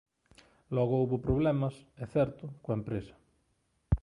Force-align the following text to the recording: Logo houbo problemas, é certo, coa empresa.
Logo 0.75 0.93
houbo 0.99 1.23
problemas, 1.27 1.75
é 2.03 2.05
certo, 2.15 2.43
coa 2.63 2.77
empresa. 2.79 3.15